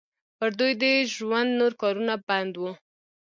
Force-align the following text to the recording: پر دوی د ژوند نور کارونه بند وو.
پر 0.37 0.51
دوی 0.59 0.73
د 0.81 0.83
ژوند 1.15 1.49
نور 1.59 1.73
کارونه 1.81 2.13
بند 2.27 2.53
وو. 2.59 2.71